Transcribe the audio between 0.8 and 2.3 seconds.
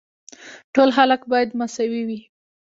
خلک باید مساوي وي.